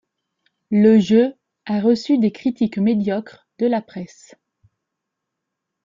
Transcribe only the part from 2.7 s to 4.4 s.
médiocres de la presse.